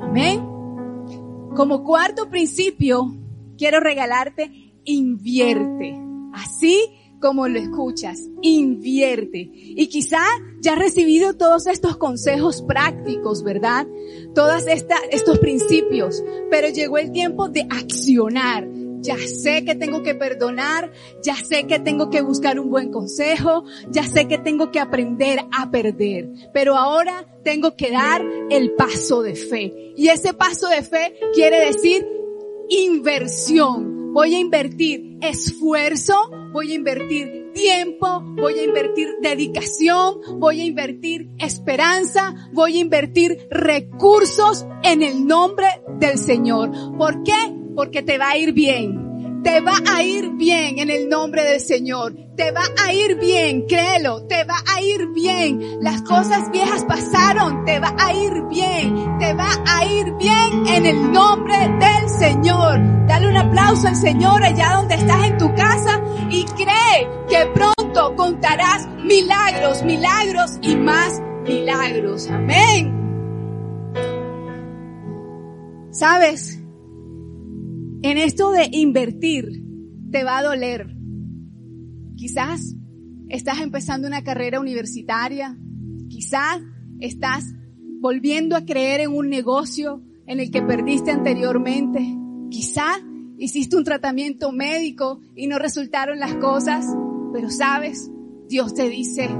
Amén. 0.00 0.54
Como 1.54 1.84
cuarto 1.84 2.28
principio, 2.28 3.14
quiero 3.56 3.80
regalarte, 3.80 4.74
invierte. 4.84 5.98
Así 6.32 6.90
como 7.20 7.48
lo 7.48 7.58
escuchas, 7.58 8.20
invierte. 8.42 9.48
Y 9.52 9.86
quizá 9.86 10.22
ya 10.60 10.74
has 10.74 10.78
recibido 10.78 11.34
todos 11.34 11.66
estos 11.66 11.96
consejos 11.96 12.60
prácticos, 12.60 13.42
¿verdad? 13.42 13.86
Todos 14.34 14.64
estos 14.66 15.38
principios, 15.38 16.22
pero 16.50 16.68
llegó 16.68 16.98
el 16.98 17.12
tiempo 17.12 17.48
de 17.48 17.66
accionar. 17.70 18.68
Ya 19.00 19.16
sé 19.18 19.64
que 19.64 19.74
tengo 19.74 20.02
que 20.02 20.14
perdonar, 20.14 20.90
ya 21.22 21.36
sé 21.36 21.66
que 21.66 21.78
tengo 21.78 22.10
que 22.10 22.22
buscar 22.22 22.58
un 22.58 22.70
buen 22.70 22.90
consejo, 22.90 23.64
ya 23.90 24.02
sé 24.02 24.28
que 24.28 24.38
tengo 24.38 24.70
que 24.70 24.80
aprender 24.80 25.40
a 25.52 25.70
perder, 25.70 26.30
pero 26.54 26.76
ahora 26.76 27.26
tengo 27.42 27.76
que 27.76 27.90
dar 27.90 28.22
el 28.50 28.72
paso 28.72 29.22
de 29.22 29.34
fe. 29.34 29.92
Y 29.96 30.08
ese 30.08 30.32
paso 30.32 30.68
de 30.68 30.82
fe 30.82 31.14
quiere 31.34 31.66
decir 31.66 32.06
inversión. 32.68 34.12
Voy 34.12 34.34
a 34.34 34.38
invertir 34.38 35.18
esfuerzo, 35.20 36.14
voy 36.52 36.72
a 36.72 36.74
invertir 36.76 37.52
tiempo, 37.52 38.20
voy 38.20 38.58
a 38.60 38.64
invertir 38.64 39.08
dedicación, 39.20 40.20
voy 40.38 40.60
a 40.60 40.64
invertir 40.64 41.30
esperanza, 41.38 42.48
voy 42.52 42.76
a 42.76 42.80
invertir 42.80 43.48
recursos 43.50 44.66
en 44.82 45.02
el 45.02 45.26
nombre 45.26 45.66
del 45.98 46.18
Señor. 46.18 46.70
¿Por 46.96 47.22
qué? 47.24 47.32
Porque 47.74 48.02
te 48.02 48.18
va 48.18 48.30
a 48.30 48.38
ir 48.38 48.52
bien. 48.52 49.03
Te 49.44 49.60
va 49.60 49.74
a 49.94 50.02
ir 50.02 50.30
bien 50.30 50.78
en 50.78 50.88
el 50.88 51.06
nombre 51.10 51.44
del 51.44 51.60
Señor. 51.60 52.14
Te 52.34 52.50
va 52.50 52.62
a 52.82 52.94
ir 52.94 53.18
bien, 53.20 53.66
créelo, 53.68 54.26
te 54.26 54.42
va 54.44 54.56
a 54.74 54.80
ir 54.80 55.06
bien. 55.08 55.82
Las 55.82 56.00
cosas 56.00 56.50
viejas 56.50 56.82
pasaron, 56.86 57.62
te 57.66 57.78
va 57.78 57.94
a 57.98 58.14
ir 58.14 58.32
bien. 58.48 59.18
Te 59.18 59.34
va 59.34 59.50
a 59.66 59.84
ir 59.84 60.14
bien 60.14 60.66
en 60.66 60.86
el 60.86 61.12
nombre 61.12 61.56
del 61.58 62.08
Señor. 62.08 63.06
Dale 63.06 63.28
un 63.28 63.36
aplauso 63.36 63.86
al 63.86 63.96
Señor 63.96 64.42
allá 64.42 64.76
donde 64.76 64.94
estás 64.94 65.26
en 65.26 65.36
tu 65.36 65.54
casa 65.54 66.02
y 66.30 66.44
cree 66.44 67.08
que 67.28 67.46
pronto 67.52 68.16
contarás 68.16 68.88
milagros, 69.04 69.82
milagros 69.82 70.52
y 70.62 70.74
más 70.74 71.20
milagros. 71.46 72.30
Amén. 72.30 72.92
¿Sabes? 75.90 76.63
En 78.04 78.18
esto 78.18 78.50
de 78.50 78.68
invertir, 78.70 79.64
te 80.10 80.24
va 80.24 80.36
a 80.36 80.42
doler. 80.42 80.94
Quizás 82.16 82.76
estás 83.30 83.62
empezando 83.62 84.06
una 84.06 84.22
carrera 84.22 84.60
universitaria, 84.60 85.56
quizás 86.10 86.60
estás 87.00 87.46
volviendo 88.02 88.56
a 88.56 88.66
creer 88.66 89.00
en 89.00 89.12
un 89.16 89.30
negocio 89.30 90.02
en 90.26 90.38
el 90.38 90.50
que 90.50 90.60
perdiste 90.60 91.12
anteriormente, 91.12 92.06
quizás 92.50 93.00
hiciste 93.38 93.74
un 93.74 93.84
tratamiento 93.84 94.52
médico 94.52 95.22
y 95.34 95.46
no 95.46 95.58
resultaron 95.58 96.18
las 96.18 96.34
cosas, 96.34 96.84
pero 97.32 97.48
sabes, 97.48 98.10
Dios 98.50 98.74
te 98.74 98.90
dice, 98.90 99.30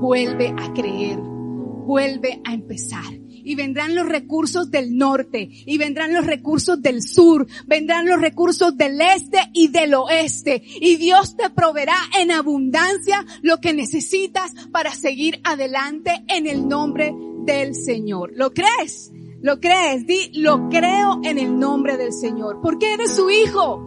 vuelve 0.00 0.54
a 0.56 0.72
creer, 0.72 1.18
vuelve 1.18 2.40
a 2.44 2.54
empezar. 2.54 3.21
Y 3.44 3.54
vendrán 3.54 3.94
los 3.94 4.08
recursos 4.08 4.70
del 4.70 4.96
norte 4.96 5.48
y 5.50 5.78
vendrán 5.78 6.12
los 6.12 6.26
recursos 6.26 6.80
del 6.80 7.02
sur, 7.02 7.46
vendrán 7.66 8.06
los 8.06 8.20
recursos 8.20 8.76
del 8.76 9.00
este 9.00 9.38
y 9.52 9.68
del 9.68 9.94
oeste 9.94 10.62
y 10.64 10.96
Dios 10.96 11.36
te 11.36 11.50
proveerá 11.50 11.96
en 12.18 12.30
abundancia 12.30 13.24
lo 13.42 13.58
que 13.58 13.72
necesitas 13.72 14.52
para 14.70 14.94
seguir 14.94 15.40
adelante 15.44 16.24
en 16.28 16.46
el 16.46 16.68
nombre 16.68 17.14
del 17.44 17.74
Señor. 17.74 18.32
¿Lo 18.34 18.52
crees? 18.52 19.12
¿Lo 19.42 19.58
crees? 19.58 20.06
Di, 20.06 20.30
lo 20.40 20.68
creo 20.68 21.20
en 21.24 21.38
el 21.38 21.58
nombre 21.58 21.96
del 21.96 22.12
Señor. 22.12 22.60
Porque 22.62 22.94
eres 22.94 23.16
su 23.16 23.28
hijo. 23.28 23.82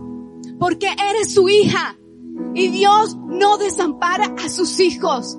Porque 0.59 0.87
eres 0.87 1.33
su 1.33 1.47
hija. 1.47 1.97
Y 2.53 2.67
Dios 2.67 3.17
no 3.17 3.57
desampara 3.57 4.35
a 4.43 4.49
sus 4.49 4.79
hijos. 4.81 5.37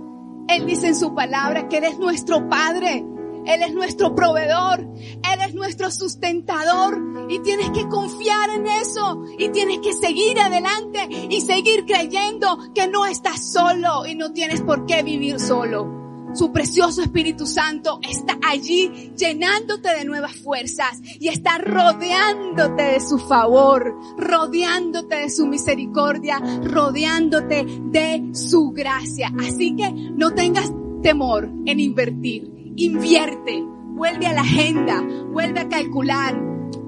Él 0.48 0.64
dice 0.66 0.88
en 0.88 0.96
su 0.96 1.14
palabra 1.14 1.68
que 1.68 1.78
Él 1.78 1.84
es 1.84 1.98
nuestro 1.98 2.48
Padre. 2.48 3.04
Él 3.46 3.62
es 3.62 3.72
nuestro 3.72 4.14
proveedor. 4.14 4.80
Él 4.80 5.40
es 5.46 5.54
nuestro 5.54 5.90
sustentador. 5.90 7.00
Y 7.28 7.38
tienes 7.40 7.70
que 7.70 7.88
confiar 7.88 8.50
en 8.50 8.66
eso. 8.66 9.24
Y 9.38 9.48
tienes 9.50 9.78
que 9.80 9.92
seguir 9.92 10.38
adelante 10.38 11.08
y 11.30 11.40
seguir 11.40 11.84
creyendo 11.86 12.58
que 12.74 12.88
no 12.88 13.06
estás 13.06 13.52
solo 13.52 14.06
y 14.06 14.14
no 14.14 14.32
tienes 14.32 14.62
por 14.62 14.86
qué 14.86 15.02
vivir 15.02 15.40
solo. 15.40 16.06
Su 16.36 16.52
precioso 16.52 17.00
Espíritu 17.00 17.46
Santo 17.46 17.98
está 18.06 18.38
allí 18.46 19.10
llenándote 19.16 19.88
de 19.96 20.04
nuevas 20.04 20.36
fuerzas 20.36 21.00
y 21.18 21.28
está 21.28 21.56
rodeándote 21.56 22.82
de 22.82 23.00
su 23.00 23.18
favor, 23.18 23.98
rodeándote 24.18 25.16
de 25.16 25.30
su 25.30 25.46
misericordia, 25.46 26.38
rodeándote 26.62 27.64
de 27.84 28.30
su 28.34 28.70
gracia. 28.72 29.32
Así 29.38 29.74
que 29.76 29.90
no 29.90 30.34
tengas 30.34 30.70
temor 31.02 31.48
en 31.64 31.80
invertir. 31.80 32.55
Invierte, 32.76 33.62
vuelve 33.62 34.26
a 34.26 34.32
la 34.34 34.42
agenda, 34.42 35.02
vuelve 35.32 35.60
a 35.60 35.68
calcular, 35.68 36.38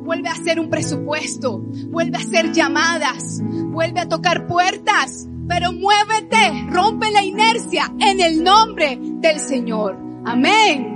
vuelve 0.05 0.29
a 0.29 0.33
hacer 0.33 0.61
un 0.61 0.71
presupuesto, 0.71 1.59
vuelve 1.89 2.17
a 2.17 2.21
hacer 2.21 2.53
llamadas, 2.53 3.41
vuelve 3.43 4.01
a 4.01 4.09
tocar 4.09 4.47
puertas 4.47 5.29
pero 5.49 5.73
muévete, 5.73 6.67
rompe 6.71 7.11
la 7.11 7.25
inercia 7.25 7.91
en 7.99 8.21
el 8.21 8.45
nombre 8.45 8.99
del 9.01 9.41
Señor. 9.41 9.99
Amén. 10.27 10.95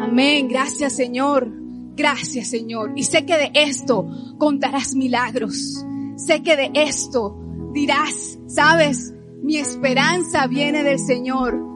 Amén. 0.00 0.48
Gracias 0.48 0.96
Señor. 0.96 1.52
Gracias 1.94 2.48
Señor. 2.48 2.92
Y 2.96 3.04
sé 3.04 3.26
que 3.26 3.36
de 3.36 3.50
esto 3.52 4.08
contarás 4.38 4.94
milagros. 4.94 5.84
Sé 6.16 6.42
que 6.42 6.56
de 6.56 6.70
esto 6.74 7.36
dirás, 7.74 8.38
sabes, 8.46 9.12
mi 9.42 9.58
esperanza 9.58 10.46
viene 10.46 10.82
del 10.82 10.98
Señor. 10.98 11.69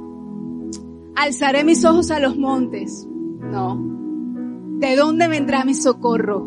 Alzaré 1.17 1.65
mis 1.65 1.85
ojos 1.85 2.11
a 2.11 2.19
los 2.19 2.37
montes. 2.37 3.07
No. 3.09 3.79
¿De 4.79 4.97
dónde 4.97 5.29
vendrá 5.29 5.65
mi 5.65 5.75
socorro? 5.75 6.45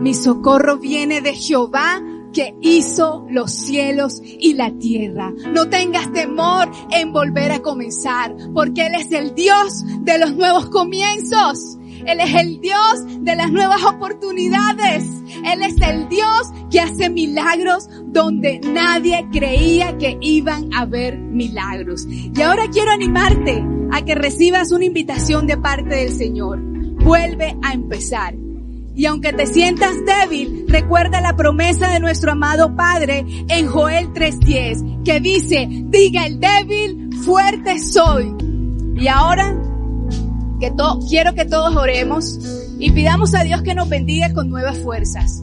Mi 0.00 0.14
socorro 0.14 0.78
viene 0.78 1.20
de 1.20 1.34
Jehová 1.34 2.02
que 2.32 2.56
hizo 2.60 3.26
los 3.30 3.52
cielos 3.52 4.20
y 4.24 4.54
la 4.54 4.76
tierra. 4.76 5.32
No 5.52 5.68
tengas 5.68 6.12
temor 6.12 6.70
en 6.90 7.12
volver 7.12 7.52
a 7.52 7.60
comenzar, 7.60 8.34
porque 8.52 8.86
Él 8.86 8.94
es 8.96 9.12
el 9.12 9.34
Dios 9.34 9.84
de 10.00 10.18
los 10.18 10.34
nuevos 10.34 10.68
comienzos. 10.68 11.78
Él 12.06 12.20
es 12.20 12.34
el 12.34 12.60
Dios 12.60 13.04
de 13.20 13.36
las 13.36 13.50
nuevas 13.50 13.82
oportunidades. 13.84 15.04
Él 15.44 15.62
es 15.62 15.80
el 15.80 16.08
Dios 16.08 16.52
que 16.70 16.80
hace 16.80 17.10
milagros 17.10 17.88
donde 18.06 18.60
nadie 18.60 19.26
creía 19.32 19.96
que 19.98 20.18
iban 20.20 20.72
a 20.74 20.80
haber 20.80 21.18
milagros. 21.18 22.06
Y 22.08 22.40
ahora 22.42 22.64
quiero 22.70 22.90
animarte 22.90 23.64
a 23.90 24.02
que 24.02 24.14
recibas 24.14 24.72
una 24.72 24.84
invitación 24.84 25.46
de 25.46 25.56
parte 25.56 25.94
del 25.94 26.12
Señor. 26.12 26.60
Vuelve 27.04 27.56
a 27.62 27.72
empezar. 27.72 28.34
Y 28.96 29.06
aunque 29.06 29.32
te 29.32 29.46
sientas 29.46 29.94
débil, 30.06 30.66
recuerda 30.68 31.20
la 31.20 31.34
promesa 31.34 31.90
de 31.90 31.98
nuestro 31.98 32.32
amado 32.32 32.76
Padre 32.76 33.24
en 33.48 33.66
Joel 33.66 34.12
3.10, 34.12 35.02
que 35.02 35.18
dice, 35.18 35.66
diga 35.68 36.26
el 36.26 36.38
débil, 36.38 37.10
fuerte 37.24 37.80
soy. 37.80 38.32
Y 38.96 39.08
ahora, 39.08 39.56
que 40.60 40.72
quiero 41.08 41.34
que 41.34 41.44
todos 41.44 41.76
oremos 41.76 42.38
y 42.78 42.90
pidamos 42.92 43.34
a 43.34 43.42
Dios 43.42 43.62
que 43.62 43.74
nos 43.74 43.88
bendiga 43.88 44.32
con 44.32 44.48
nuevas 44.48 44.78
fuerzas. 44.78 45.42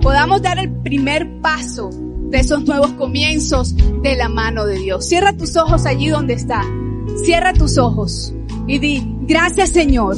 Podamos 0.00 0.42
dar 0.42 0.58
el 0.58 0.70
primer 0.70 1.40
paso 1.40 1.90
de 2.30 2.38
esos 2.38 2.64
nuevos 2.64 2.92
comienzos 2.92 3.74
de 4.02 4.16
la 4.16 4.28
mano 4.28 4.66
de 4.66 4.78
Dios. 4.78 5.06
Cierra 5.06 5.36
tus 5.36 5.56
ojos 5.56 5.86
allí 5.86 6.08
donde 6.08 6.34
está. 6.34 6.62
Cierra 7.24 7.52
tus 7.52 7.78
ojos 7.78 8.32
y 8.66 8.78
di, 8.78 9.02
gracias 9.22 9.70
Señor 9.70 10.16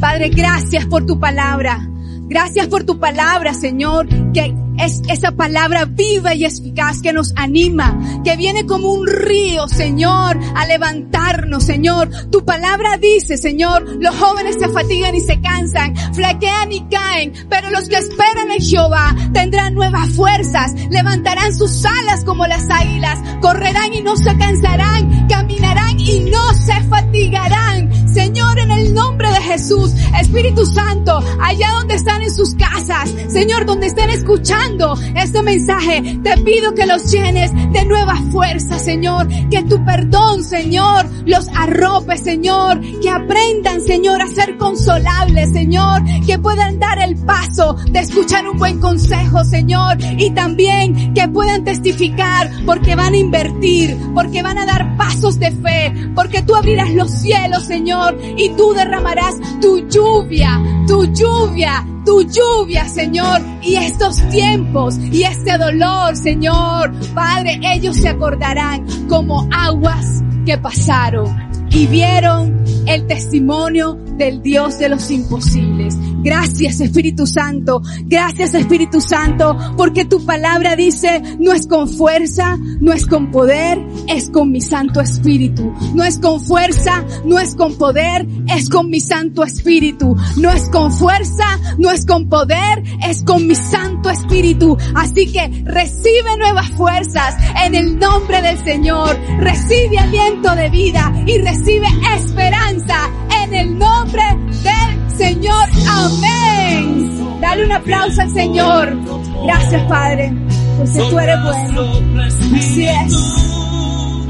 Padre, 0.00 0.28
gracias 0.28 0.86
por 0.86 1.06
tu 1.06 1.18
palabra. 1.18 1.88
Gracias 2.28 2.66
por 2.66 2.84
tu 2.84 2.98
palabra, 2.98 3.54
Señor, 3.54 4.08
que 4.32 4.54
es 4.78 5.00
esa 5.08 5.32
palabra 5.32 5.84
viva 5.84 6.34
y 6.34 6.44
eficaz 6.44 7.00
que 7.00 7.12
nos 7.12 7.32
anima, 7.36 7.98
que 8.24 8.36
viene 8.36 8.66
como 8.66 8.92
un 8.92 9.06
río, 9.06 9.68
Señor, 9.68 10.38
a 10.54 10.66
levantarnos, 10.66 11.64
Señor. 11.64 12.10
Tu 12.30 12.44
palabra 12.44 12.98
dice, 12.98 13.36
Señor, 13.36 13.84
los 14.00 14.14
jóvenes 14.16 14.56
se 14.58 14.68
fatigan 14.68 15.14
y 15.14 15.20
se 15.20 15.40
cansan, 15.40 15.94
flaquean 16.14 16.72
y 16.72 16.86
caen, 16.88 17.32
pero 17.48 17.70
los 17.70 17.88
que 17.88 17.96
esperan 17.96 18.50
en 18.50 18.60
Jehová 18.60 19.14
tendrán 19.32 19.74
nuevas 19.74 20.10
fuerzas, 20.10 20.74
levantarán 20.90 21.54
sus 21.54 21.84
alas 21.84 22.24
como 22.24 22.46
las 22.46 22.68
águilas, 22.68 23.18
correrán 23.40 23.94
y 23.94 24.02
no 24.02 24.16
se 24.16 24.36
cansarán, 24.36 25.28
caminarán 25.28 25.95
y 26.06 26.20
no 26.30 26.54
se 26.54 26.80
fatigarán. 26.84 28.06
Señor, 28.08 28.58
en 28.58 28.70
el 28.70 28.94
nombre 28.94 29.28
de 29.28 29.40
Jesús, 29.42 29.92
Espíritu 30.18 30.64
Santo, 30.64 31.22
allá 31.40 31.70
donde 31.72 31.96
están 31.96 32.22
en 32.22 32.34
sus 32.34 32.54
casas, 32.54 33.14
Señor, 33.28 33.66
donde 33.66 33.88
estén 33.88 34.08
escuchando, 34.08 34.96
este 35.14 35.42
mensaje, 35.42 36.18
te 36.22 36.36
pido 36.38 36.74
que 36.74 36.86
los 36.86 37.10
llenes 37.10 37.52
de 37.72 37.84
nueva 37.84 38.16
fuerza, 38.32 38.78
Señor. 38.78 39.28
Que 39.50 39.62
tu 39.64 39.84
perdón, 39.84 40.42
Señor, 40.42 41.06
los 41.26 41.48
arrope, 41.48 42.16
Señor. 42.16 42.80
Que 43.02 43.10
aprendan, 43.10 43.80
Señor, 43.82 44.22
a 44.22 44.28
ser 44.28 44.56
consolables, 44.56 45.52
Señor. 45.52 46.02
Que 46.26 46.38
puedan 46.38 46.78
dar 46.78 46.98
el 47.00 47.16
paso 47.16 47.74
de 47.90 48.00
escuchar 48.00 48.48
un 48.48 48.58
buen 48.58 48.80
consejo, 48.80 49.44
Señor. 49.44 49.98
Y 50.16 50.30
también 50.30 51.12
que 51.12 51.28
puedan 51.28 51.64
testificar 51.64 52.50
porque 52.64 52.94
van 52.94 53.14
a 53.14 53.18
invertir, 53.18 53.96
porque 54.14 54.42
van 54.42 54.58
a 54.58 54.66
dar 54.66 54.96
pasos 54.96 55.38
de 55.38 55.50
fe, 55.50 55.92
porque 56.14 56.42
tú 56.42 56.54
abrirás 56.54 56.92
los 56.94 57.10
cielos, 57.10 57.64
Señor, 57.64 58.18
y 58.36 58.50
tú 58.50 58.72
derramarás 58.72 59.34
tu 59.60 59.88
lluvia, 59.88 60.60
tu 60.86 61.04
lluvia 61.12 61.84
tu 62.06 62.22
lluvia, 62.22 62.88
Señor, 62.88 63.42
y 63.60 63.74
estos 63.74 64.16
tiempos 64.28 64.96
y 64.96 65.24
este 65.24 65.58
dolor, 65.58 66.16
Señor. 66.16 66.92
Padre, 67.12 67.60
ellos 67.62 67.96
se 67.96 68.08
acordarán 68.08 68.86
como 69.08 69.46
aguas 69.52 70.22
que 70.46 70.56
pasaron 70.56 71.36
y 71.68 71.86
vieron 71.88 72.64
el 72.86 73.06
testimonio 73.06 73.98
del 74.16 74.40
Dios 74.40 74.78
de 74.78 74.88
los 74.88 75.10
imposibles. 75.10 75.98
Gracias 76.26 76.80
Espíritu 76.80 77.24
Santo, 77.24 77.80
gracias 78.06 78.52
Espíritu 78.54 79.00
Santo, 79.00 79.56
porque 79.76 80.06
tu 80.06 80.26
palabra 80.26 80.74
dice, 80.74 81.22
no 81.38 81.52
es 81.52 81.68
con 81.68 81.88
fuerza, 81.88 82.58
no 82.80 82.92
es 82.92 83.06
con 83.06 83.30
poder, 83.30 83.80
es 84.08 84.28
con 84.30 84.50
mi 84.50 84.60
Santo 84.60 85.00
Espíritu. 85.00 85.72
No 85.94 86.02
es 86.02 86.18
con 86.18 86.40
fuerza, 86.40 87.04
no 87.24 87.38
es 87.38 87.54
con 87.54 87.76
poder, 87.78 88.26
es 88.48 88.68
con 88.68 88.90
mi 88.90 88.98
Santo 88.98 89.44
Espíritu. 89.44 90.16
No 90.38 90.50
es 90.50 90.68
con 90.68 90.90
fuerza, 90.90 91.60
no 91.78 91.92
es 91.92 92.04
con 92.04 92.28
poder, 92.28 92.82
es 93.08 93.22
con 93.22 93.46
mi 93.46 93.54
Santo 93.54 94.10
Espíritu. 94.10 94.76
Así 94.96 95.30
que 95.30 95.62
recibe 95.64 96.36
nuevas 96.38 96.68
fuerzas 96.70 97.36
en 97.64 97.76
el 97.76 98.00
nombre 98.00 98.42
del 98.42 98.58
Señor. 98.64 99.16
Recibe 99.38 99.96
aliento 99.96 100.56
de 100.56 100.70
vida 100.70 101.12
y 101.24 101.38
recibe 101.38 101.86
esperanza 102.16 102.96
en 103.44 103.54
el 103.54 103.78
nombre 103.78 104.24
del 104.64 105.16
Señor. 105.16 105.75
Amén. 106.04 107.40
Dale 107.40 107.64
un 107.64 107.72
aplauso 107.72 108.22
al 108.22 108.30
Señor. 108.30 108.96
Gracias, 109.44 109.82
Padre, 109.88 110.32
porque 110.76 111.10
tú 111.10 111.18
eres 111.18 111.42
bueno. 111.42 112.22
Así 112.56 112.86
es. 112.86 113.12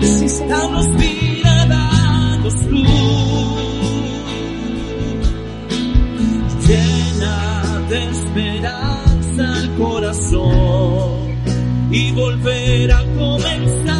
Sí, 0.01 0.29
Señor. 0.29 0.87
Llena 6.67 7.87
de 7.89 8.11
esperanza 8.11 9.59
el 9.63 9.75
corazón 9.77 11.37
y 11.93 12.13
volver 12.13 12.93
a 12.93 13.05
comenzar 13.17 13.96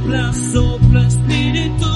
Sopla, 0.00 0.32
sopla, 0.32 1.06
espíritu 1.06 1.89